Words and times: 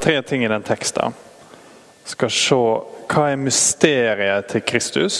tre 0.00 0.22
ting 0.22 0.44
i 0.44 0.48
den 0.48 0.64
teksten. 0.66 1.14
Skal 2.04 2.32
se 2.32 2.58
hva 3.10 3.26
er 3.30 3.40
mysteriet 3.40 4.48
til 4.50 4.62
Kristus. 4.66 5.18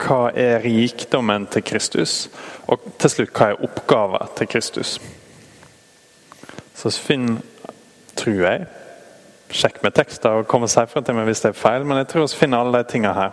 Hva 0.00 0.30
er 0.32 0.62
rikdommen 0.64 1.46
til 1.52 1.64
Kristus? 1.66 2.28
Og 2.70 2.84
til 2.98 3.12
slutt, 3.12 3.32
hva 3.36 3.50
er 3.50 3.64
oppgaven 3.66 4.36
til 4.38 4.48
Kristus? 4.48 4.98
Så 6.76 6.92
finn, 6.96 7.40
tror 8.16 8.44
jeg 8.44 8.68
Sjekk 9.50 9.80
med 9.82 9.94
tekster 9.96 10.38
og 10.38 10.46
kom 10.46 10.62
og 10.62 10.70
si 10.70 10.82
fra 10.86 11.00
til 11.02 11.16
meg 11.16 11.26
hvis 11.26 11.40
det 11.42 11.50
er 11.50 11.58
feil, 11.58 11.82
men 11.82 11.98
jeg 11.98 12.08
tror 12.12 12.22
vi 12.22 12.38
finner 12.38 12.62
alle 12.62 12.78
de 12.84 12.86
tingene 12.92 13.14
her. 13.16 13.32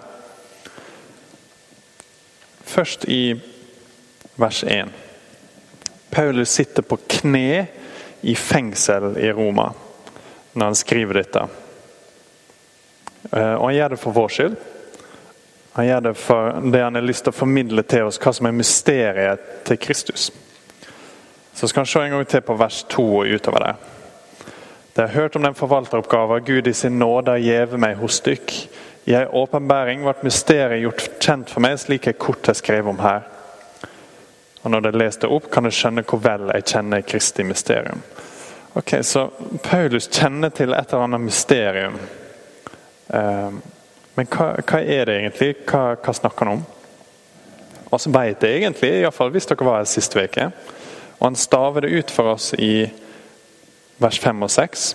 Først 2.65 3.05
i 3.05 3.37
vers 4.41 4.63
1. 4.63 4.89
Paulus 6.11 6.49
sitter 6.57 6.81
på 6.81 6.97
kne 7.05 7.67
i 8.27 8.35
fengsel 8.35 9.17
i 9.17 9.31
Roma 9.31 9.69
når 10.53 10.65
han 10.65 10.75
skriver 10.75 11.21
dette. 11.21 11.43
Eh, 13.31 13.53
og 13.53 13.67
han 13.69 13.75
gjør 13.75 13.93
det 13.93 13.99
for 14.01 14.15
vår 14.17 14.33
skyld. 14.35 14.57
Han 15.77 15.85
gjør 15.85 16.01
det 16.07 16.13
for 16.17 16.57
det 16.73 16.81
han 16.81 16.97
har 16.97 17.05
lyst 17.05 17.27
til 17.27 17.31
å 17.35 17.37
formidle 17.37 17.83
til 17.85 18.09
oss, 18.09 18.17
hva 18.19 18.33
som 18.33 18.49
er 18.49 18.57
mysteriet 18.57 19.45
til 19.67 19.79
Kristus. 19.79 20.31
Så 21.53 21.69
skal 21.69 21.85
han 21.85 21.91
se 21.91 22.03
en 22.03 22.17
gang 22.17 22.27
til 22.27 22.43
på 22.43 22.57
vers 22.57 22.81
2 22.89 23.05
og 23.21 23.31
utover 23.37 23.63
det. 23.63 23.73
Det 24.93 25.05
har 25.05 25.15
hørt 25.21 25.35
om 25.37 25.45
den 25.45 25.55
forvalteroppgaven 25.55 26.43
Gud 26.43 26.67
i 26.67 26.73
sin 26.73 26.99
nåde 26.99 27.31
har 27.31 27.43
gjeve 27.45 27.77
meg 27.77 27.95
hos 28.01 28.19
dykk. 28.25 28.53
I 29.07 29.15
ei 29.21 29.25
åpenbæring 29.29 30.03
ble 30.03 30.17
mysteriet 30.25 30.83
gjort 30.83 31.07
kjent 31.23 31.53
for 31.53 31.63
meg, 31.63 31.77
slik 31.79 32.09
jeg 32.09 32.19
kort 32.19 32.49
har 32.49 32.57
skrevet 32.57 32.91
om 32.91 32.99
her. 33.05 33.23
Og 34.63 34.71
Når 34.71 34.81
det 34.83 34.95
leser 34.99 35.21
det 35.21 35.29
opp, 35.31 35.51
kan 35.53 35.63
du 35.63 35.71
skjønne 35.71 36.03
hvor 36.03 36.19
vel 36.19 36.49
jeg 36.55 36.65
kjenner 36.73 37.05
Kristi 37.07 37.45
mysterium. 37.47 38.01
Ok, 38.73 38.93
Så 39.01 39.29
Paulus 39.63 40.07
kjenner 40.07 40.49
til 40.49 40.73
et 40.73 40.93
eller 40.93 41.03
annet 41.03 41.21
mysterium. 41.21 41.99
Um, 43.07 43.61
men 44.15 44.27
hva, 44.27 44.55
hva, 44.61 44.81
er 44.81 45.05
det 45.05 45.15
egentlig? 45.21 45.55
Hva, 45.69 45.95
hva 45.95 46.13
snakker 46.13 46.45
han 46.45 46.57
om? 46.57 46.65
Og 47.91 48.01
så 48.01 48.11
vet 48.11 48.43
jeg 48.43 48.61
egentlig, 48.61 48.91
iallfall 48.99 49.31
hvis 49.31 49.47
dere 49.47 49.65
var 49.65 49.79
her 49.79 49.89
sist 49.89 50.15
uke. 50.17 50.49
Og 51.19 51.25
han 51.29 51.39
staver 51.39 51.85
det 51.85 51.93
ut 51.95 52.11
for 52.13 52.33
oss 52.35 52.51
i 52.53 52.87
vers 53.97 54.19
5 54.19 54.43
og 54.43 54.51
6. 54.51 54.87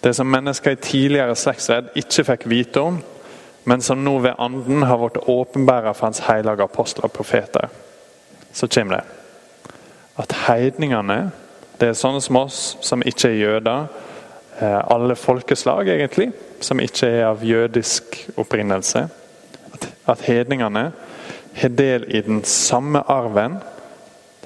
Det 0.00 0.14
som 0.16 0.30
mennesker 0.30 0.74
i 0.74 0.80
tidligere 0.80 1.36
slektsledd 1.36 1.92
ikke 2.00 2.24
fikk 2.32 2.48
vite 2.50 2.80
om, 2.80 3.00
men 3.68 3.84
som 3.84 4.00
nå 4.00 4.16
ved 4.24 4.38
Anden 4.40 4.82
har 4.88 4.98
blitt 5.02 5.20
åpenbæra 5.28 5.92
for 5.92 6.08
hans 6.08 6.22
hellige 6.24 6.64
apostler 6.64 7.10
og 7.10 7.12
profeter. 7.12 7.68
Så 8.52 8.66
kommer 8.66 8.96
det 8.96 9.04
at 10.20 10.32
heidningene, 10.46 11.30
det 11.80 11.88
er 11.88 11.96
sånne 11.96 12.20
som 12.20 12.36
oss 12.36 12.60
som 12.84 13.02
ikke 13.06 13.30
er 13.30 13.38
jøder, 13.38 13.86
eh, 14.60 14.80
alle 14.92 15.16
folkeslag 15.16 15.88
egentlig, 15.88 16.30
som 16.60 16.80
ikke 16.80 17.08
er 17.08 17.24
av 17.30 17.44
jødisk 17.44 18.18
opprinnelse, 18.36 19.06
at 20.06 20.24
hedningene 20.26 20.90
har 21.54 21.72
del 21.76 22.04
i 22.08 22.20
den 22.20 22.42
samme 22.44 23.00
arven, 23.08 23.58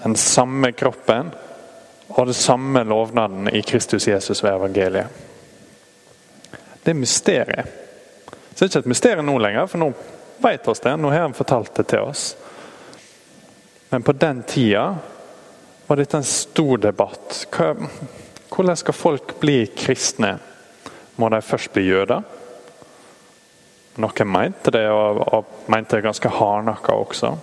den 0.02 0.14
samme 0.16 0.70
kroppen 0.72 1.32
og 2.08 2.26
det 2.26 2.36
samme 2.36 2.84
lovnaden 2.84 3.48
i 3.48 3.62
Kristus 3.62 4.06
Jesus 4.08 4.42
ved 4.44 4.52
evangeliet. 4.52 5.06
Det 6.84 6.90
er 6.90 7.00
mysteriet. 7.00 7.66
Så 8.54 8.58
det 8.58 8.62
er 8.62 8.70
ikke 8.70 8.84
et 8.84 8.92
mysterium 8.92 9.26
nå 9.26 9.38
lenger, 9.40 9.66
for 9.66 9.80
nå 9.80 9.90
vet 10.44 10.68
vi 10.68 10.74
det. 10.84 10.94
Nå 11.00 11.10
har 11.10 11.24
han 11.24 11.34
fortalt 11.34 11.74
det 11.74 11.86
til 11.90 12.04
oss. 12.04 12.36
Men 13.90 14.02
på 14.02 14.12
den 14.12 14.42
tida 14.42 14.84
var 15.86 15.96
dette 15.96 16.16
en 16.16 16.24
stor 16.24 16.78
debatt. 16.78 17.46
Hvordan 18.48 18.76
skal 18.76 18.94
folk 18.94 19.40
bli 19.40 19.66
kristne? 19.76 20.38
Må 21.16 21.28
de 21.28 21.42
først 21.42 21.72
bli 21.74 21.86
jøder? 21.88 22.22
Noen 24.02 24.30
mente 24.30 24.72
det, 24.74 24.86
og 24.90 25.68
mente 25.70 25.96
det 25.96 26.06
ganske 26.06 26.30
hardnakka 26.38 26.96
også. 26.98 27.34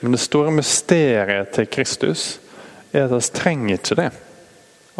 Men 0.00 0.14
det 0.14 0.22
store 0.22 0.52
mysteriet 0.54 1.50
til 1.54 1.66
Kristus 1.72 2.38
er 2.92 3.08
at 3.08 3.14
vi 3.16 3.20
trenger 3.34 3.74
ikke 3.76 3.98
det. 3.98 4.10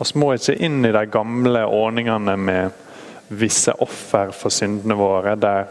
Vi 0.01 0.09
må 0.19 0.33
ikke 0.35 0.59
inn 0.65 0.81
i 0.85 0.93
de 0.95 1.05
gamle 1.13 1.63
ordningene 1.67 2.37
med 2.37 2.87
visse 3.31 3.73
offer 3.79 4.33
for 4.35 4.51
syndene 4.51 4.97
våre, 4.99 5.37
der 5.39 5.69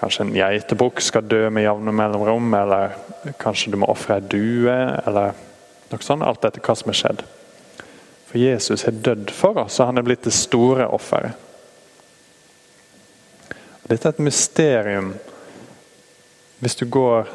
kanskje 0.00 0.24
en 0.24 0.34
geitebukk 0.34 1.02
skal 1.04 1.28
dø 1.28 1.42
med 1.52 1.66
jevne 1.66 1.92
mellomrom, 1.92 2.54
eller 2.54 2.96
kanskje 3.40 3.72
du 3.72 3.78
må 3.80 3.90
ofre 3.92 4.16
ei 4.18 4.26
due, 4.32 4.76
eller 5.06 5.36
noe 5.90 6.04
sånt. 6.04 6.24
Alt 6.24 6.46
etter 6.48 6.64
hva 6.64 6.76
som 6.78 6.92
er 6.92 6.98
skjedd. 7.00 7.24
For 8.30 8.38
Jesus 8.38 8.86
har 8.86 8.98
dødd 9.04 9.32
for 9.34 9.58
oss, 9.64 9.80
og 9.80 9.90
han 9.90 10.00
er 10.00 10.06
blitt 10.06 10.26
det 10.26 10.34
store 10.36 10.86
offeret. 10.88 11.48
Dette 13.90 14.06
er 14.06 14.14
et 14.14 14.22
mysterium 14.22 15.14
hvis 16.60 16.76
du 16.78 16.84
går 16.92 17.26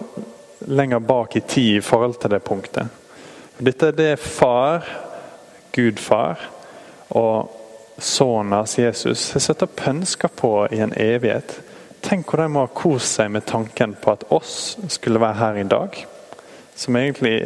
lenger 0.71 1.01
bak 1.03 1.35
i 1.35 1.41
tid 1.41 1.79
i 1.79 1.83
forhold 1.83 2.15
til 2.21 2.31
det 2.31 2.43
punktet. 2.45 2.87
Dette 3.57 3.89
er 3.89 3.97
det 3.97 4.19
far, 4.21 4.85
Gud 5.75 5.99
far, 5.99 6.39
og 7.09 7.51
sønnen 7.99 8.53
hans 8.53 8.77
Jesus 8.79 9.31
har 9.33 9.43
satt 9.43 9.65
opp 9.65 9.81
ønsker 9.87 10.31
på 10.31 10.51
i 10.71 10.79
en 10.83 10.93
evighet. 10.95 11.57
Tenk 12.05 12.29
hvor 12.29 12.43
de 12.43 12.51
må 12.53 12.61
ha 12.67 12.69
kost 12.69 13.17
seg 13.17 13.31
med 13.33 13.47
tanken 13.49 13.95
på 13.97 14.11
at 14.13 14.27
oss 14.35 14.75
skulle 14.93 15.21
være 15.21 15.39
her 15.39 15.55
i 15.57 15.69
dag. 15.69 15.95
Som 16.77 16.97
egentlig 16.99 17.37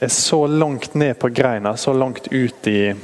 er 0.00 0.12
så 0.14 0.46
langt 0.48 0.94
ned 0.94 1.18
på 1.20 1.28
greina, 1.28 1.74
så 1.76 1.92
langt 1.92 2.30
ut 2.32 2.70
i 2.70 2.94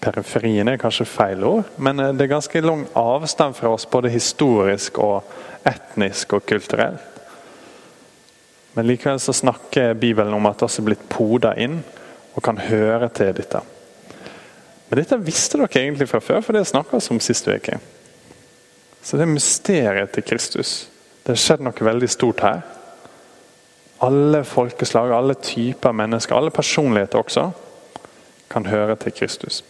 Periferien 0.00 0.70
er 0.70 0.78
kanskje 0.80 1.04
feil 1.04 1.42
ord, 1.44 1.66
men 1.76 1.98
det 2.16 2.24
er 2.24 2.30
ganske 2.30 2.62
lang 2.64 2.86
avstand 2.96 3.58
fra 3.58 3.74
oss, 3.74 3.84
både 3.90 4.12
historisk 4.14 5.02
og 5.02 5.26
etnisk 5.68 6.38
og 6.38 6.46
kulturelt. 6.48 7.18
Men 8.78 8.86
likevel 8.86 9.18
så 9.20 9.34
snakker 9.34 9.98
Bibelen 9.98 10.32
om 10.38 10.46
at 10.48 10.62
oss 10.62 10.78
er 10.78 10.86
blitt 10.86 11.04
poda 11.10 11.52
inn 11.58 11.80
og 12.32 12.42
kan 12.46 12.62
høre 12.70 13.10
til 13.12 13.34
dette. 13.36 13.60
Men 14.90 14.98
dette 14.98 15.20
visste 15.22 15.58
dere 15.60 15.70
egentlig 15.84 16.08
fra 16.10 16.18
før, 16.18 16.40
for 16.42 16.56
det 16.56 16.66
snakka 16.66 16.98
vi 16.98 17.14
om 17.14 17.20
sist 17.22 17.46
uke. 17.46 17.78
Så 19.02 19.16
det 19.16 19.22
er 19.22 19.30
mysteriet 19.30 20.10
til 20.12 20.26
Kristus. 20.26 20.72
Det 21.22 21.36
har 21.36 21.38
skjedd 21.40 21.62
noe 21.62 21.86
veldig 21.86 22.08
stort 22.10 22.42
her. 22.42 22.64
Alle 24.02 24.42
folkeslag, 24.48 25.12
alle 25.14 25.36
typer 25.38 25.94
mennesker, 25.94 26.34
alle 26.34 26.50
personligheter 26.50 27.22
også, 27.22 27.50
kan 28.50 28.66
høre 28.66 28.96
til 28.98 29.14
Kristus. 29.14 29.62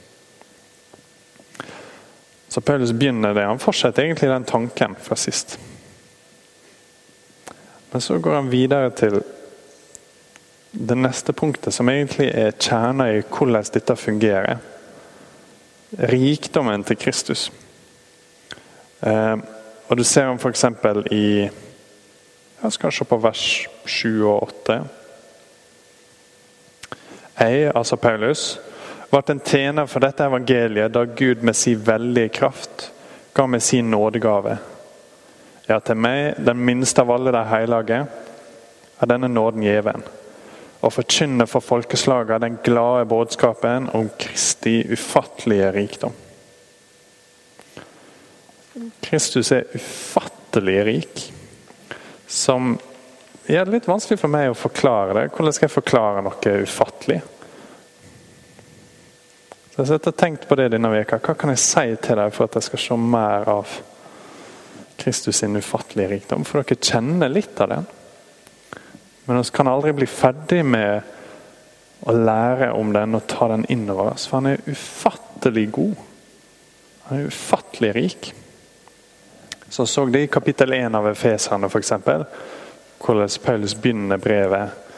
Så 2.49 2.61
Paulus 2.65 2.93
begynner 2.97 3.35
det. 3.37 3.45
Han 3.45 3.61
fortsetter 3.61 4.03
egentlig 4.03 4.31
den 4.31 4.49
tanken 4.49 4.97
fra 4.97 5.21
sist. 5.21 5.59
Men 7.93 8.01
så 8.01 8.19
går 8.19 8.35
han 8.35 8.51
videre 8.51 8.91
til 8.91 9.21
det 10.73 10.97
neste 10.97 11.33
punktet, 11.37 11.75
som 11.75 11.89
egentlig 11.93 12.31
er 12.35 12.57
kjerna 12.57 13.11
i 13.13 13.23
hvordan 13.23 13.69
dette 13.75 13.97
fungerer. 13.97 14.59
Rikdommen 15.99 16.85
til 16.85 16.97
Kristus. 16.97 17.53
Eh, 19.03 19.37
og 19.89 19.97
Du 19.99 20.05
ser 20.05 20.29
ham 20.29 20.39
f.eks. 20.39 20.65
i 21.11 21.49
Jeg 22.63 22.73
skal 22.73 22.93
se 22.93 23.05
på 23.05 23.17
vers 23.17 23.67
7 23.87 24.27
og 24.29 24.43
8. 24.43 24.81
Jeg, 27.41 27.73
altså 27.75 27.97
Paulus, 27.97 28.61
ble 29.11 29.23
en 29.31 29.41
tjener 29.41 29.87
for 29.87 30.05
dette 30.05 30.25
evangeliet 30.25 30.93
da 30.95 31.05
Gud 31.05 31.43
med 31.43 31.57
sin 31.57 31.81
veldige 31.87 32.29
kraft 32.29 32.93
ga 33.35 33.47
meg 33.47 33.63
sin 33.63 33.91
nådegave 33.91 34.59
ja, 35.67 35.79
til 35.81 35.97
meg, 35.97 36.37
den 36.39 36.59
minste 36.67 37.03
av 37.03 37.11
alle 37.15 37.33
de 37.35 37.43
hellige, 37.47 38.01
er 39.01 39.11
denne 39.11 39.29
nåden 39.31 39.63
gjeven. 39.63 40.03
Å 40.81 40.89
forkynne 40.89 41.45
for 41.51 41.65
folkeslaget 41.65 42.41
den 42.41 42.59
glade 42.65 43.05
budskapen 43.11 43.91
om 43.97 44.09
Kristi 44.19 44.79
ufattelige 44.89 45.73
rikdom. 45.77 46.15
Kristus 49.05 49.51
er 49.53 49.67
ufattelig 49.75 50.79
rik, 50.87 51.27
som 52.27 52.79
ja, 53.51 53.65
Det 53.65 53.69
er 53.69 53.73
litt 53.75 53.89
vanskelig 53.89 54.21
for 54.21 54.31
meg 54.31 54.53
å 54.53 54.55
forklare 54.55 55.15
det. 55.17 55.23
Hvordan 55.35 55.55
skal 55.57 55.67
jeg 55.67 55.75
forklare 55.75 56.21
noe 56.23 56.53
ufattelig? 56.63 57.17
Så 59.75 59.87
jeg 59.89 60.05
har 60.05 60.15
tenkt 60.15 60.45
på 60.47 60.59
det 60.61 60.69
denne 60.71 60.91
veka. 60.93 61.19
Hva 61.19 61.35
kan 61.35 61.51
jeg 61.51 61.63
si 61.63 61.97
til 62.05 62.21
deg 62.21 62.35
for 62.37 62.47
at 62.47 62.59
jeg 62.59 62.69
skal 62.69 62.83
se 62.85 62.99
mer 63.01 63.49
av 63.51 63.73
Kristus 65.01 65.41
sin 65.41 65.57
ufattelige 65.57 66.13
rikdom. 66.13 66.45
For 66.45 66.61
dere 66.61 66.79
kjenner 66.79 67.33
litt 67.33 67.59
av 67.65 67.73
den. 67.73 67.89
Men 69.25 69.43
vi 69.43 69.51
kan 69.53 69.69
aldri 69.69 69.93
bli 69.93 70.07
ferdig 70.07 70.63
med 70.65 71.17
å 72.09 72.15
lære 72.17 72.71
om 72.73 72.93
den 72.93 73.19
og 73.19 73.27
ta 73.29 73.49
den 73.53 73.67
inn 73.69 73.89
over 73.91 74.15
oss. 74.15 74.27
For 74.29 74.41
han 74.41 74.55
er 74.55 74.71
ufattelig 74.71 75.67
god. 75.77 75.97
Han 77.09 77.19
er 77.19 77.33
ufattelig 77.33 77.91
rik. 77.97 78.31
Så 79.69 79.87
så 79.87 80.07
det 80.07 80.25
i 80.25 80.31
kapittel 80.33 80.73
1 80.73 80.97
av 80.99 81.09
Efeserne 81.11 81.69
f.eks. 81.69 81.93
Hvordan 83.01 83.37
Paulus 83.45 83.75
begynner 83.75 84.19
brevet 84.21 84.89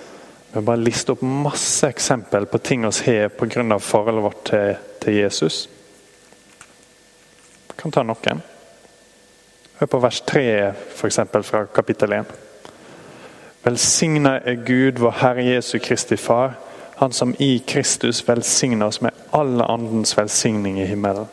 har 0.53 0.63
bare 0.63 0.77
listet 0.77 1.15
opp 1.15 1.23
masse 1.23 1.89
eksempel 1.89 2.47
på 2.47 2.59
ting 2.59 2.83
vi 2.85 3.19
har 3.19 3.29
pga. 3.29 3.79
forholdet 3.79 4.23
vårt 4.23 4.45
til, 4.45 4.77
til 5.01 5.15
Jesus. 5.15 5.69
Vi 7.69 7.75
kan 7.77 7.93
ta 7.93 8.03
noen. 8.03 8.43
Hør 9.79 9.87
på 9.87 9.99
vers 9.99 10.21
3 10.21 10.73
for 10.95 11.07
eksempel, 11.07 11.43
fra 11.43 11.65
kapittel 11.67 12.13
1. 12.13 12.52
Velsigna 13.63 14.39
er 14.43 14.59
Gud, 14.67 14.99
vår 14.99 15.15
Herre 15.21 15.45
Jesu 15.47 15.79
Kristi 15.79 16.17
Far, 16.17 16.59
Han 16.97 17.13
som 17.13 17.35
i 17.39 17.59
Kristus 17.67 18.29
velsigner 18.29 18.87
oss 18.87 19.01
med 19.01 19.11
alle 19.31 19.65
andens 19.65 20.17
velsigning 20.19 20.81
i 20.81 20.87
himmelen. 20.87 21.27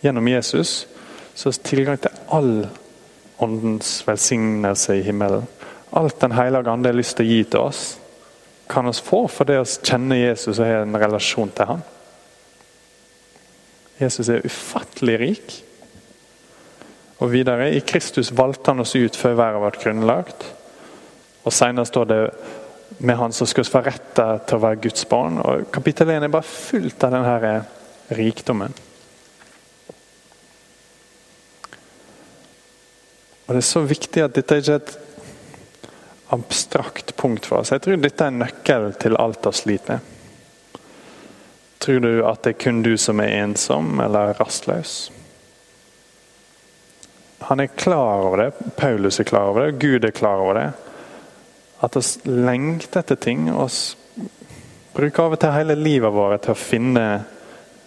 Gjennom 0.00 0.28
Jesus 0.28 0.86
så 1.34 1.48
er 1.48 1.58
tilgang 1.64 1.98
til 1.98 2.20
all 2.30 2.68
åndens 3.42 4.02
velsignelse 4.06 4.98
i 5.00 5.02
himmelen. 5.02 5.48
Alt 5.92 6.20
Den 6.20 6.32
hellige 6.32 6.70
ande 6.70 6.88
har 6.88 6.96
lyst 6.96 7.16
til 7.16 7.26
å 7.26 7.32
gi 7.32 7.40
til 7.44 7.60
oss, 7.60 7.98
kan 8.70 8.86
oss 8.86 9.02
få 9.02 9.24
fordi 9.26 9.58
vi 9.58 9.90
kjenner 9.90 10.22
Jesus 10.22 10.58
og 10.60 10.66
har 10.66 10.84
en 10.84 11.00
relasjon 11.02 11.50
til 11.50 11.72
ham. 11.72 11.82
Jesus 14.00 14.28
er 14.28 14.46
ufattelig 14.46 15.18
rik. 15.20 15.56
Og 17.20 17.32
videre, 17.32 17.68
I 17.76 17.82
Kristus 17.84 18.32
valgte 18.32 18.72
han 18.72 18.80
oss 18.80 18.96
ut 18.96 19.16
før 19.16 19.36
verden 19.36 19.64
ble 19.64 19.82
grunnlagt. 19.82 20.46
Og 21.44 21.52
Senere 21.52 21.88
står 21.88 22.08
det 22.08 22.20
med 22.98 23.16
han 23.16 23.32
som 23.32 23.48
skal 23.48 23.68
få 23.68 23.82
rett 23.84 24.14
til 24.16 24.56
å 24.56 24.62
være 24.62 24.80
Guds 24.86 25.04
barn. 25.08 25.38
Og 25.44 25.68
Kapittel 25.72 26.10
1 26.12 26.26
er 26.26 26.32
bare 26.32 26.48
fullt 26.48 27.04
av 27.04 27.14
denne 27.14 27.52
rikdommen. 28.16 28.74
Og 33.46 33.54
Det 33.54 33.60
er 33.60 33.66
så 33.66 33.82
viktig 33.82 34.22
at 34.24 34.34
dette 34.36 34.60
ikke 34.60 34.76
er 34.76 34.82
et 34.82 34.96
abstrakt 36.30 37.16
punkt 37.18 37.48
for 37.50 37.60
oss. 37.60 37.72
Jeg 37.74 37.82
tror 37.82 37.98
dette 37.98 38.26
er 38.26 38.36
nøkkelen 38.36 38.94
til 39.02 39.18
alt 39.18 39.48
vi 39.48 39.56
sliter 39.58 39.98
med. 39.98 40.06
Tror 41.80 42.02
du 42.04 42.12
at 42.28 42.44
det 42.44 42.52
er 42.54 42.60
kun 42.60 42.82
du 42.84 42.92
som 43.00 43.20
er 43.24 43.40
ensom 43.40 44.00
eller 44.04 44.36
rastløs? 44.38 45.10
Han 47.48 47.60
er 47.60 47.72
klar 47.72 48.26
over 48.26 48.44
det. 48.44 48.50
Paulus 48.76 49.20
er 49.20 49.28
klar 49.28 49.50
over 49.50 49.66
det. 49.66 49.78
Gud 49.80 50.04
er 50.04 50.14
klar 50.14 50.42
over 50.42 50.58
det. 50.58 50.68
At 51.80 51.96
oss 51.96 52.18
lengter 52.24 53.00
etter 53.00 53.16
ting. 53.16 53.48
og 53.52 53.70
bruker 54.94 55.22
av 55.22 55.36
og 55.36 55.40
til 55.40 55.54
hele 55.54 55.76
livet 55.78 56.12
vårt 56.12 56.42
til 56.44 56.54
å 56.54 56.58
finne 56.58 57.04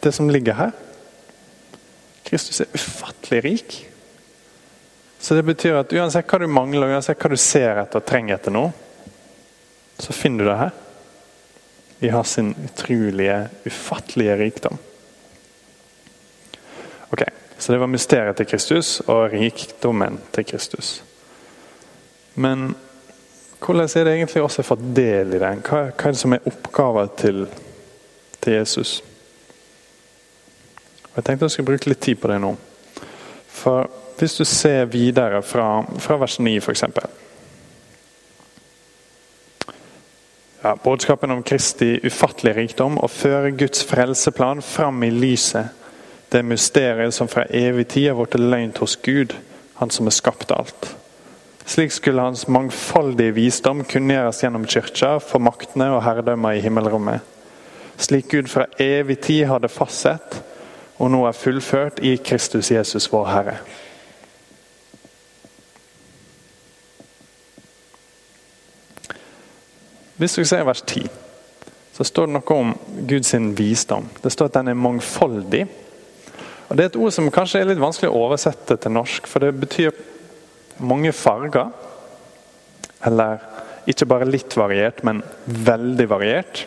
det 0.04 0.12
som 0.16 0.30
ligger 0.32 0.58
her. 0.58 0.72
Kristus 2.24 2.64
er 2.64 2.72
ufattelig 2.74 3.42
rik. 3.44 3.76
Så 5.20 5.36
det 5.38 5.46
betyr 5.48 5.78
at 5.80 5.94
uansett 5.96 6.28
hva 6.28 6.40
du 6.42 6.48
mangler, 6.52 6.96
uansett 6.96 7.20
hva 7.22 7.32
du 7.32 7.38
ser 7.40 7.84
etter 7.84 8.02
og 8.02 8.08
trenger 8.08 8.36
etter 8.36 8.56
nå, 8.56 8.66
så 10.00 10.16
finner 10.16 10.44
du 10.44 10.50
det 10.50 10.58
her. 10.60 10.74
Vi 12.02 12.10
har 12.12 12.26
sin 12.28 12.52
utrolige, 12.66 13.38
ufattelige 13.64 14.36
rikdom. 14.42 14.82
Ok, 17.14 17.24
Så 17.64 17.72
det 17.72 17.80
var 17.80 17.88
mysteriet 17.88 18.36
til 18.36 18.46
Kristus 18.46 18.98
og 19.08 19.32
rikdommen 19.32 20.18
til 20.36 20.44
Kristus. 20.44 21.04
Men 22.36 22.74
hvordan 23.64 23.88
er 23.88 24.04
det 24.04 24.16
egentlig 24.18 24.42
også 24.44 24.66
fått 24.68 24.82
del 24.96 25.38
i 25.38 25.40
den? 25.40 25.62
Hva, 25.64 25.78
hva 25.94 26.10
er 26.10 26.12
det 26.12 26.20
som 26.20 26.36
er 26.36 26.50
oppgaven 26.50 27.14
til, 27.22 27.46
til 28.44 28.58
Jesus? 28.58 28.98
Og 31.06 31.22
Jeg 31.22 31.24
tenkte 31.24 31.48
jeg 31.48 31.54
skulle 31.54 31.70
bruke 31.70 31.88
litt 31.88 32.02
tid 32.04 32.20
på 32.20 32.32
det 32.34 32.42
nå. 32.44 32.50
For 33.48 33.88
hvis 34.20 34.36
du 34.36 34.44
ser 34.44 34.92
videre 34.92 35.40
fra, 35.40 35.86
fra 36.04 36.18
vers 36.20 36.36
9, 36.44 36.58
f.eks. 36.60 36.84
Ja, 40.66 40.76
budskapen 40.84 41.32
om 41.32 41.46
Kristi 41.48 41.94
ufattelige 42.04 42.58
rikdom 42.60 43.00
og 43.00 43.16
føre 43.16 43.56
Guds 43.56 43.88
frelseplan 43.88 44.60
fram 44.62 45.00
i 45.08 45.14
lyset. 45.16 45.72
Det 46.34 46.44
mysteriet 46.44 47.14
som 47.14 47.28
fra 47.30 47.44
evig 47.46 47.88
tid 47.94 48.08
har 48.10 48.18
blitt 48.18 48.40
løgnt 48.42 48.80
hos 48.82 48.96
Gud, 48.96 49.36
Han 49.76 49.90
som 49.90 50.06
har 50.06 50.12
skapt 50.12 50.52
alt. 50.52 50.96
Slik 51.66 51.92
skulle 51.92 52.22
Hans 52.22 52.48
mangfoldige 52.48 53.36
visdom 53.36 53.84
kunngjøres 53.84 54.42
gjennom 54.42 54.66
kirka 54.66 55.20
for 55.22 55.40
maktene 55.40 55.92
og 55.94 56.02
herredømmer 56.04 56.58
i 56.58 56.64
himmelrommet. 56.64 57.22
Slik 57.98 58.32
Gud 58.32 58.50
fra 58.50 58.66
evig 58.82 59.20
tid 59.20 59.46
hadde 59.46 59.70
fastsett, 59.70 60.40
og 60.98 61.12
nå 61.14 61.22
er 61.28 61.38
fullført 61.38 62.02
i 62.02 62.16
Kristus 62.18 62.72
Jesus, 62.72 63.12
vår 63.14 63.30
Herre. 63.30 63.56
Hvis 70.18 70.38
vi 70.38 70.46
ser 70.50 70.66
vers 70.66 70.82
10, 70.82 71.06
så 71.94 72.04
står 72.04 72.26
det 72.26 72.38
noe 72.40 72.60
om 72.60 72.76
Guds 73.06 73.34
visdom. 73.58 74.10
Det 74.24 74.34
står 74.34 74.50
at 74.50 74.62
den 74.62 74.74
er 74.74 74.82
mangfoldig. 74.82 75.66
Og 76.74 76.78
Det 76.78 76.88
er 76.88 76.90
et 76.90 76.96
ord 76.98 77.14
som 77.14 77.28
kanskje 77.30 77.60
er 77.62 77.68
litt 77.70 77.78
vanskelig 77.78 78.10
å 78.10 78.22
oversette 78.26 78.74
til 78.82 78.94
norsk, 78.96 79.28
for 79.30 79.46
det 79.46 79.52
betyr 79.62 79.94
mange 80.82 81.12
farger. 81.14 81.68
Eller 83.06 83.44
ikke 83.86 84.08
bare 84.10 84.26
litt 84.26 84.56
variert, 84.58 85.04
men 85.06 85.20
veldig 85.46 86.08
variert. 86.10 86.64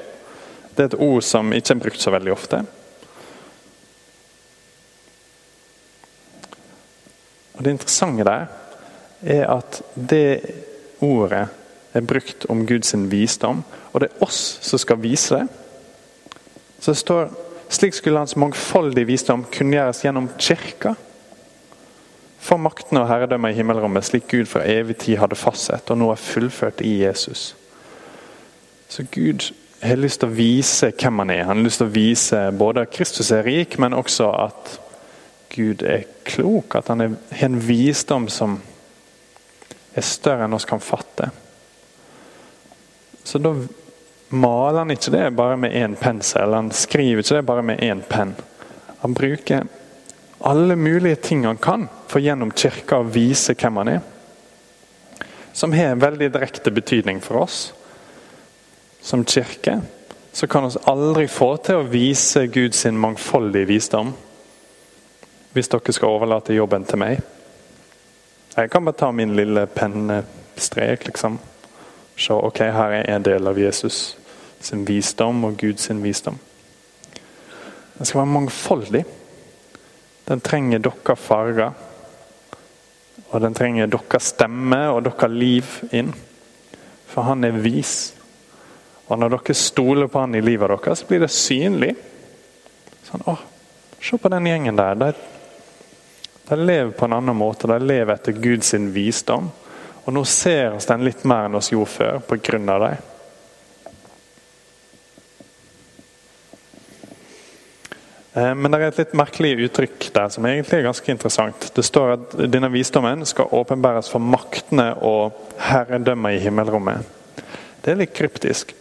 Det 0.76 0.84
er 0.84 0.92
et 0.92 1.02
ord 1.08 1.24
som 1.26 1.50
ikke 1.50 1.74
er 1.74 1.80
brukt 1.82 1.98
så 1.98 2.12
veldig 2.14 2.32
ofte. 2.36 2.60
Og 7.56 7.64
Det 7.66 7.72
interessante 7.74 8.28
der 8.28 8.46
er 9.26 9.50
at 9.56 9.80
det 9.96 10.52
ordet 11.02 11.48
er 11.98 12.06
brukt 12.06 12.46
om 12.46 12.62
Guds 12.68 12.94
visdom, 13.10 13.64
og 13.90 14.00
det 14.04 14.12
er 14.12 14.22
oss 14.22 14.60
som 14.62 14.78
skal 14.78 15.02
vise 15.02 15.34
det. 15.34 15.48
Så 16.78 16.94
det 16.94 17.02
står 17.02 17.34
slik 17.68 17.94
skulle 17.94 18.18
hans 18.22 18.36
mangfoldige 18.36 19.08
visdom 19.08 19.44
kunngjøres 19.52 20.04
gjennom 20.04 20.28
kirka. 20.38 20.94
For 22.46 22.60
makten 22.62 23.00
og 23.00 23.08
herredømmet 23.10 23.54
i 23.54 23.58
himmelrommet, 23.58 24.06
slik 24.06 24.28
Gud 24.30 24.46
fra 24.50 24.62
evig 24.70 24.98
tid 25.02 25.18
hadde 25.18 25.38
fastsett, 25.38 25.90
og 25.90 25.98
nå 25.98 26.10
er 26.12 26.20
fullført 26.20 26.82
i 26.86 27.00
Jesus. 27.02 27.54
Så 28.88 29.02
Gud 29.10 29.48
har 29.82 29.98
lyst 29.98 30.22
til 30.22 30.30
å 30.30 30.36
vise 30.36 30.92
hvem 30.94 31.24
han 31.24 31.32
er. 31.34 31.44
Han 31.48 31.58
har 31.58 31.66
lyst 31.66 31.82
til 31.82 31.88
å 31.88 31.94
vise 31.94 32.42
både 32.56 32.86
at 32.86 32.92
Kristus 32.94 33.32
er 33.34 33.44
rik, 33.46 33.78
men 33.82 33.96
også 33.96 34.30
at 34.46 34.76
Gud 35.56 35.82
er 35.82 36.06
klok. 36.28 36.78
At 36.78 36.92
han 36.92 37.02
har 37.02 37.48
en 37.48 37.58
visdom 37.66 38.28
som 38.32 38.60
er 39.96 40.06
større 40.06 40.46
enn 40.46 40.54
oss 40.56 40.68
kan 40.68 40.82
fatte. 40.82 41.32
Så 43.26 43.40
da 43.42 43.56
maler 44.28 44.78
han 44.78 44.90
ikke 44.90 45.12
det 45.14 45.30
bare 45.38 45.56
med 45.56 45.74
én 45.76 45.96
pensel, 45.98 46.54
han 46.54 46.70
skriver 46.74 47.22
ikke 47.22 47.38
det 47.38 47.46
bare 47.46 47.62
med 47.62 47.82
én 47.84 48.02
penn. 48.08 48.34
Han 49.02 49.14
bruker 49.14 49.66
alle 50.46 50.76
mulige 50.76 51.16
ting 51.16 51.46
han 51.46 51.56
kan 51.56 51.88
for 52.10 52.20
gjennom 52.20 52.50
kirka 52.50 53.00
å 53.00 53.08
vise 53.08 53.54
hvem 53.54 53.80
han 53.80 53.92
er. 53.96 54.00
Som 55.56 55.72
har 55.72 55.94
en 55.94 56.02
veldig 56.02 56.28
direkte 56.34 56.70
betydning 56.70 57.20
for 57.24 57.46
oss. 57.46 57.72
Som 59.00 59.24
kirke 59.24 59.80
så 60.36 60.46
kan 60.46 60.66
vi 60.68 60.82
aldri 60.84 61.28
få 61.32 61.54
til 61.64 61.80
å 61.80 61.88
vise 61.88 62.44
Guds 62.52 62.84
mangfoldige 62.92 63.70
visdom 63.70 64.12
hvis 65.56 65.70
dere 65.72 65.94
skal 65.96 66.12
overlate 66.12 66.52
jobben 66.52 66.84
til 66.84 67.00
meg. 67.00 67.22
Jeg 68.56 68.68
kan 68.68 68.84
bare 68.84 68.98
ta 69.00 69.08
min 69.12 69.32
lille 69.36 69.62
pennestrek, 69.72 71.06
liksom. 71.08 71.38
Se 72.16 72.32
ok, 72.32 72.58
her 72.72 73.00
er 73.00 73.10
en 73.14 73.24
del 73.24 73.48
av 73.48 73.58
Jesus 73.60 74.16
sin 74.60 74.84
visdom 74.88 75.44
og 75.44 75.58
Guds 75.60 75.90
visdom. 76.02 76.38
Den 77.98 78.06
skal 78.06 78.20
være 78.22 78.32
mangfoldig. 78.32 79.04
Den 80.28 80.40
trenger 80.40 80.82
deres 80.82 81.20
farger. 81.22 81.72
Og 83.30 83.40
den 83.40 83.54
trenger 83.54 83.90
deres 83.90 84.32
stemme 84.34 84.82
og 84.90 85.04
deres 85.06 85.32
liv 85.32 85.76
inn. 85.92 86.12
For 87.06 87.26
han 87.28 87.44
er 87.44 87.60
vis. 87.62 88.14
Og 89.06 89.18
når 89.18 89.36
dere 89.36 89.54
stoler 89.54 90.10
på 90.10 90.20
han 90.20 90.34
i 90.34 90.42
livet 90.42 90.72
deres, 90.72 91.04
blir 91.06 91.22
det 91.22 91.30
synlig. 91.32 91.94
Sånn, 93.06 93.22
å, 93.30 93.36
Se 94.06 94.18
på 94.20 94.28
den 94.28 94.46
gjengen 94.46 94.76
der. 94.76 94.98
De, 95.00 95.12
de 96.46 96.56
lever 96.58 96.92
på 96.94 97.06
en 97.06 97.16
annen 97.16 97.38
måte. 97.38 97.66
De 97.70 97.78
lever 97.80 98.12
etter 98.12 98.36
Guds 98.36 98.74
visdom. 98.92 99.48
Og 100.06 100.14
nå 100.14 100.22
ser 100.30 100.76
oss 100.76 100.86
den 100.86 101.02
litt 101.02 101.24
mer 101.26 101.48
enn 101.48 101.58
oss 101.58 101.72
gjorde 101.72 101.90
før 101.90 102.20
pga. 102.30 102.58
dem. 102.62 102.96
Eh, 108.36 108.54
men 108.54 108.70
det 108.70 108.78
er 108.78 108.90
et 108.90 109.00
litt 109.00 109.16
merkelig 109.18 109.66
uttrykk 109.66 110.10
der 110.14 110.30
som 110.30 110.46
egentlig 110.46 110.78
er 110.78 110.86
ganske 110.90 111.12
interessant. 111.12 111.70
Det 111.74 111.84
står 111.84 112.12
at 112.14 112.38
denne 112.52 112.70
visdommen 112.70 113.26
skal 113.26 113.50
åpenbæres 113.56 114.10
for 114.12 114.22
maktene 114.22 114.92
og 115.00 115.34
herredømmet 115.58 116.36
i 116.36 116.42
himmelrommet. 116.44 117.14
Det 117.82 117.94
er 117.94 118.02
litt 118.02 118.14
kryptisk. 118.14 118.74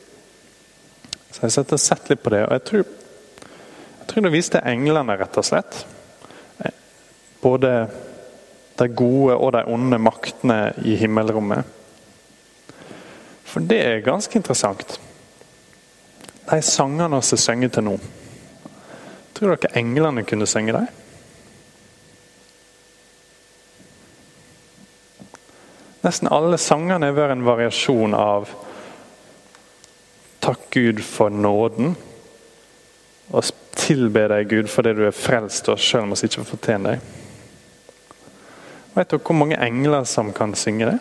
Så 1.31 1.47
jeg 1.47 1.65
har 1.71 1.79
sett 1.81 2.09
litt 2.11 2.21
på 2.23 2.31
det, 2.31 2.45
og 2.45 2.53
jeg 2.53 2.63
tror, 2.69 2.83
jeg 3.99 4.07
tror 4.11 4.27
det 4.27 4.33
viste 4.35 4.61
englene, 4.61 5.17
rett 5.17 5.41
og 5.41 5.47
slett. 5.47 5.81
Eh, 6.61 6.75
både 7.41 7.73
de 8.79 8.87
gode 8.91 9.37
og 9.37 9.53
de 9.55 9.63
onde 9.71 9.99
maktene 10.01 10.73
i 10.83 10.97
himmelrommet. 10.99 11.63
For 13.45 13.63
det 13.63 13.79
er 13.79 14.05
ganske 14.05 14.35
interessant. 14.35 14.97
De 16.49 16.61
sangene 16.61 17.07
vi 17.09 17.15
har 17.15 17.39
sunget 17.39 17.73
til 17.73 17.87
nå, 17.87 17.95
tror 19.33 19.55
dere 19.55 19.79
englene 19.79 20.25
kunne 20.27 20.47
synge 20.47 20.75
dem? 20.75 20.87
Nesten 26.05 26.29
alle 26.29 26.59
sangene 26.61 27.07
har 27.07 27.17
vært 27.17 27.33
en 27.33 27.47
variasjon 27.47 28.13
av 28.13 28.51
Takk 30.45 30.67
Gud 30.75 30.99
for 31.01 31.33
nåden. 31.33 31.95
Og 33.33 33.47
tilbe 33.73 34.27
deg, 34.29 34.49
Gud, 34.51 34.67
for 34.69 34.85
det 34.85 34.93
du 34.99 35.05
er 35.07 35.15
frelst 35.15 35.71
og 35.73 35.81
selv 35.81 36.05
om 36.05 36.13
vi 36.13 36.27
ikke 36.27 36.45
fortjener 36.45 36.95
deg. 36.99 37.24
Vet 38.95 39.11
dere 39.11 39.19
hvor 39.27 39.35
mange 39.35 39.59
engler 39.59 40.05
som 40.07 40.31
kan 40.33 40.53
synge 40.55 40.87
det? 40.87 40.97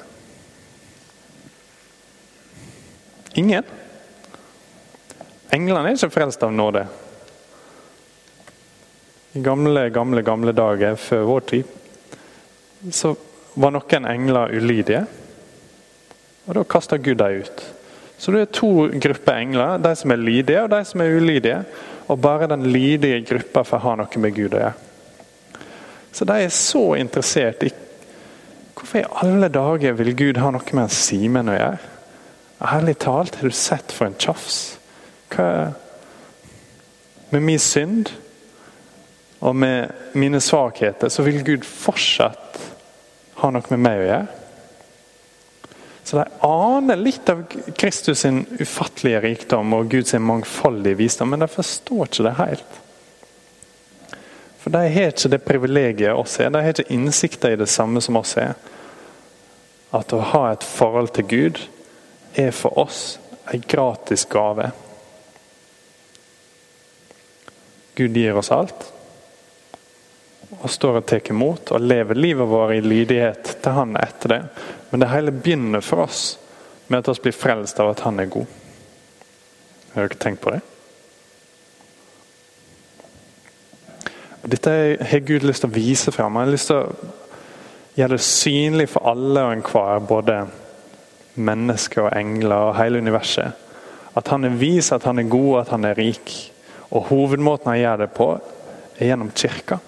Ingen. 3.39 3.65
Englene 5.55 5.93
er 5.93 5.99
ikke 5.99 6.11
frelst 6.11 6.43
av 6.43 6.51
nåde. 6.55 6.83
I 9.35 9.43
gamle, 9.43 9.89
gamle, 9.95 10.23
gamle 10.27 10.55
dager 10.55 10.99
før 10.99 11.27
vår 11.31 11.47
tid 11.51 11.71
så 12.95 13.15
var 13.55 13.73
noen 13.75 14.07
engler 14.11 14.53
ulydige. 14.59 15.05
Og 16.45 16.59
da 16.59 16.65
kasta 16.69 16.99
Gud 16.99 17.19
dem 17.23 17.45
ut. 17.45 17.63
Så 18.19 18.35
det 18.35 18.41
er 18.41 18.51
to 18.55 18.73
grupper 18.91 19.39
engler. 19.39 19.79
De 19.83 19.95
som 19.97 20.13
er 20.13 20.21
lydige, 20.21 20.63
og 20.63 20.71
de 20.71 20.83
som 20.87 21.01
er 21.01 21.15
ulydige. 21.17 21.63
Og 22.11 22.21
bare 22.21 22.51
den 22.51 22.67
lydige 22.69 23.23
gruppa 23.31 23.65
får 23.65 23.83
ha 23.87 23.95
noe 24.03 24.21
med 24.21 24.35
Gud 24.37 24.55
å 24.55 24.61
gjøre. 24.61 24.75
Så 26.15 26.27
de 26.29 26.37
er 26.45 26.53
så 26.55 26.85
interessert 26.95 27.65
i 27.67 27.73
Hvorfor 28.75 28.99
i 28.99 29.09
alle 29.23 29.49
dager 29.49 29.95
vil 29.99 30.15
Gud 30.19 30.41
ha 30.43 30.51
noe 30.55 30.77
med 30.77 30.93
Simen 30.93 31.51
å 31.51 31.57
gjøre? 31.57 31.91
Ærlig 32.65 32.97
talt, 33.03 33.39
har 33.39 33.51
du 33.51 33.55
sett 33.55 33.93
for 33.93 34.09
en 34.09 34.19
tjafs? 34.19 34.79
Hva 35.35 35.73
Med 37.35 37.43
min 37.43 37.59
synd 37.59 38.13
og 39.45 39.57
med 39.57 40.15
mine 40.15 40.39
svakheter 40.41 41.11
så 41.11 41.25
vil 41.27 41.43
Gud 41.45 41.65
fortsatt 41.67 42.61
ha 43.41 43.51
noe 43.51 43.73
med 43.73 43.83
meg 43.83 43.99
å 43.99 44.07
gjøre. 44.07 44.41
Så 46.05 46.21
de 46.21 46.25
aner 46.47 47.01
litt 47.01 47.29
av 47.33 47.43
Kristus 47.81 48.23
sin 48.23 48.45
ufattelige 48.61 49.23
rikdom 49.25 49.73
og 49.77 49.91
Guds 49.93 50.15
mangfoldige 50.21 51.01
visdom, 51.01 51.33
men 51.33 51.43
de 51.43 51.49
forstår 51.51 52.07
ikke 52.07 52.27
det 52.29 52.35
helt. 52.39 52.81
For 54.65 54.73
de 54.73 54.81
har 54.89 55.11
ikke 55.13 55.29
det 55.29 55.43
privilegiet 55.45 56.17
oss 56.17 56.39
har. 56.41 56.49
De 56.49 56.63
har 56.65 56.73
ikke 56.73 56.95
innsikter 56.95 57.53
i 57.53 57.61
det 57.61 57.69
samme 57.69 58.01
som 58.01 58.17
oss 58.17 58.33
har. 58.41 58.55
At 59.93 60.15
å 60.17 60.23
ha 60.33 60.47
et 60.55 60.65
forhold 60.65 61.13
til 61.13 61.29
Gud 61.29 61.61
er 62.41 62.49
for 62.57 62.81
oss 62.81 63.19
en 63.53 63.61
gratis 63.69 64.25
gave. 64.25 64.71
Gud 67.95 68.17
gir 68.17 68.41
oss 68.41 68.49
alt 68.57 68.89
og 70.55 70.71
står 70.71 71.01
og 71.03 71.07
tar 71.09 71.29
imot 71.29 71.75
og 71.77 71.85
lever 71.85 72.17
livet 72.17 72.49
vårt 72.49 72.79
i 72.79 72.83
lydighet 72.85 73.57
til 73.61 73.77
Han 73.77 73.97
etter 74.01 74.33
det. 74.33 74.43
Men 74.91 75.05
det 75.05 75.13
hele 75.13 75.35
begynner 75.35 75.85
for 75.85 76.07
oss 76.09 76.39
med 76.89 77.05
at 77.05 77.19
vi 77.19 77.29
blir 77.29 77.37
frelst 77.37 77.81
av 77.85 77.93
at 77.93 78.07
Han 78.09 78.21
er 78.23 78.33
god. 78.33 78.61
Har 79.93 80.09
dere 80.09 80.25
tenkt 80.25 80.41
på 80.41 80.57
det? 80.57 80.65
Dette 84.45 84.97
har 85.01 85.23
Gud 85.25 85.45
lyst 85.47 85.65
til 85.65 85.71
å 85.71 85.75
vise 85.75 86.13
fram. 86.13 86.35
Han 86.37 86.45
har 86.45 86.53
lyst 86.53 86.69
til 86.69 86.83
å 86.83 87.13
gjøre 87.97 88.19
det 88.19 88.27
synlig 88.27 88.91
for 88.93 89.09
alle 89.09 89.45
og 89.47 89.55
enhver, 89.55 90.03
både 90.05 90.37
mennesker 91.35 92.05
og 92.05 92.13
engler 92.19 92.69
og 92.69 92.77
hele 92.77 93.01
universet. 93.01 93.57
At 94.15 94.29
han 94.31 94.45
er 94.45 94.61
vis, 94.61 94.93
at 94.93 95.07
han 95.09 95.19
er 95.19 95.31
god, 95.33 95.63
at 95.63 95.73
han 95.75 95.89
er 95.89 95.97
rik. 95.99 96.35
Og 96.93 97.09
hovedmåten 97.09 97.73
han 97.73 97.81
gjør 97.81 98.05
det 98.05 98.11
på, 98.15 98.29
er 98.99 99.11
gjennom 99.11 99.33
kirka. 99.35 99.81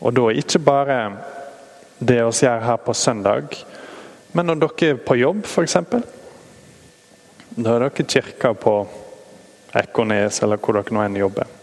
Og 0.00 0.16
da 0.16 0.30
ikke 0.30 0.62
bare 0.64 1.02
det 1.98 2.22
vi 2.22 2.46
gjør 2.46 2.64
her 2.64 2.80
på 2.80 2.94
søndag, 2.96 3.58
men 4.32 4.46
når 4.46 4.62
dere 4.62 4.94
er 4.94 5.02
på 5.04 5.18
jobb, 5.18 5.42
f.eks. 5.44 5.80
Da 7.58 7.74
er 7.74 7.88
dere 7.88 8.06
kirka 8.06 8.54
på 8.54 8.74
Ekornes 9.76 10.40
eller 10.42 10.62
hvor 10.62 10.78
dere 10.78 10.94
nå 10.94 11.02
enn 11.02 11.18
jobber. 11.18 11.59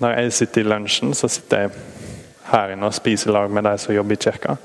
Når 0.00 0.16
jeg 0.16 0.32
sitter 0.32 0.62
i 0.62 0.68
lunsjen, 0.68 1.14
så 1.14 1.28
sitter 1.28 1.66
jeg 1.66 1.72
her 2.50 2.72
inne 2.72 2.88
og 2.88 2.96
spiser 2.96 3.34
lag 3.34 3.50
med 3.52 3.66
de 3.68 3.76
som 3.78 3.94
jobber 3.94 4.16
i 4.16 4.22
kirka. 4.24 4.56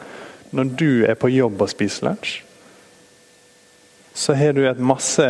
Når 0.55 0.71
du 0.79 0.89
er 1.03 1.17
på 1.19 1.31
jobb 1.33 1.61
og 1.61 1.71
spiser 1.71 2.07
lunsj, 2.09 2.39
så 4.15 4.33
har 4.33 4.55
du 4.55 4.63
et 4.63 4.79
masse, 4.79 5.25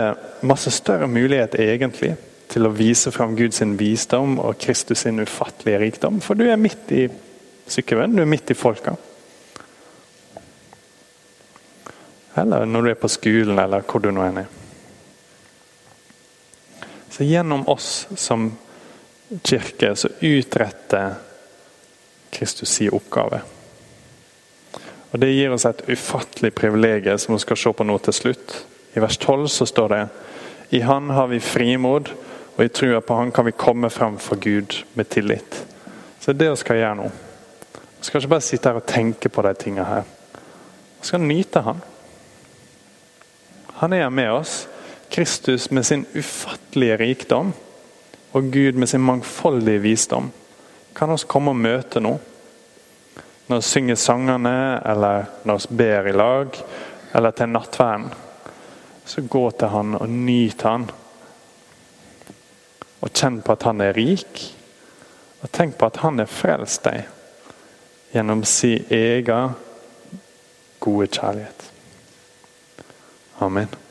masse 0.45 0.71
større 0.71 1.07
mulighet 1.09 1.57
egentlig 1.57 2.13
til 2.53 2.67
å 2.67 2.73
vise 2.75 3.09
fram 3.11 3.33
Guds 3.35 3.63
visdom 3.79 4.37
og 4.37 4.59
Kristus 4.61 5.01
sin 5.01 5.19
ufattelige 5.23 5.79
rikdom. 5.81 6.19
For 6.21 6.37
du 6.37 6.45
er 6.45 6.61
midt 6.61 6.91
i 6.93 7.07
sykkelen, 7.67 8.13
du 8.13 8.21
er 8.21 8.29
midt 8.29 8.53
i 8.53 8.57
folka. 8.57 8.93
Eller 12.37 12.67
når 12.69 12.81
du 12.81 12.91
er 12.91 12.99
på 13.01 13.09
skolen, 13.09 13.57
eller 13.57 13.81
hvor 13.81 14.03
du 14.03 14.11
nå 14.13 14.21
er. 14.27 14.45
Så 17.09 17.25
gjennom 17.25 17.65
oss 17.71 18.05
som 18.19 18.51
kirke 19.43 19.95
som 19.95 20.11
utretter 20.19 21.15
Kristus 22.29 22.69
sin 22.69 22.93
oppgave. 22.93 23.41
Og 25.11 25.19
Det 25.19 25.31
gir 25.31 25.53
oss 25.53 25.65
et 25.65 25.85
ufattelig 25.89 26.51
privilegium 26.55 27.17
som 27.17 27.35
vi 27.35 27.39
skal 27.39 27.57
se 27.57 27.71
på 27.73 27.83
nå 27.87 27.97
til 28.03 28.13
slutt. 28.13 28.55
I 28.95 28.99
vers 28.99 29.17
12 29.17 29.47
så 29.47 29.65
står 29.65 29.87
det 29.93 30.01
i 30.75 30.81
Han 30.83 31.09
har 31.09 31.27
vi 31.31 31.39
frimod 31.39 32.11
og 32.55 32.65
i 32.65 32.69
trua 32.69 33.01
på 33.01 33.15
Han 33.15 33.31
kan 33.31 33.45
vi 33.45 33.55
komme 33.55 33.89
frem 33.89 34.17
for 34.19 34.35
Gud 34.35 34.83
med 34.93 35.09
tillit. 35.09 35.65
Så 36.19 36.33
det 36.33 36.35
er 36.35 36.39
det 36.43 36.51
vi 36.51 36.61
skal 36.63 36.81
gjøre 36.81 36.95
nå. 36.95 37.09
Vi 37.99 38.07
skal 38.07 38.21
ikke 38.21 38.33
bare 38.35 38.41
sitte 38.41 38.69
her 38.69 38.79
og 38.81 38.87
tenke 38.87 39.29
på 39.29 39.41
de 39.41 39.53
tingene 39.53 39.87
her. 39.87 40.03
Vi 41.01 41.07
skal 41.07 41.23
nyte 41.23 41.61
Han. 41.61 41.81
Han 43.79 43.93
er 43.93 44.09
med 44.09 44.31
oss. 44.31 44.67
Kristus 45.11 45.71
med 45.71 45.85
sin 45.85 46.05
ufattelige 46.15 46.97
rikdom 46.97 47.53
og 48.35 48.49
Gud 48.51 48.75
med 48.75 48.91
sin 48.91 49.03
mangfoldige 49.05 49.79
visdom 49.79 50.31
kan 50.95 51.11
oss 51.11 51.27
komme 51.27 51.51
og 51.51 51.59
møte 51.59 52.01
nå. 52.03 52.15
Når 53.47 53.61
vi 53.61 53.67
synger 53.67 53.99
sangene, 53.99 54.81
eller 54.85 55.27
når 55.45 55.61
vi 55.65 55.77
ber 55.81 56.07
i 56.09 56.15
lag, 56.15 56.59
eller 57.15 57.35
til 57.35 57.51
nattverden. 57.51 58.07
Så 59.05 59.21
gå 59.21 59.43
til 59.51 59.67
Han 59.67 59.95
og 59.99 60.09
nyt 60.09 60.61
Han. 60.65 60.87
Og 63.01 63.11
kjenn 63.13 63.41
på 63.45 63.53
at 63.53 63.63
han 63.67 63.81
er 63.85 63.93
rik. 63.93 64.41
Og 65.43 65.51
tenk 65.53 65.77
på 65.77 65.85
at 65.85 66.01
han 66.01 66.17
har 66.19 66.31
frelst 66.31 66.87
deg 66.87 67.05
gjennom 68.15 68.41
sin 68.49 68.87
egen 68.89 69.53
gode 70.81 71.11
kjærlighet. 71.13 71.71
Amen. 73.45 73.84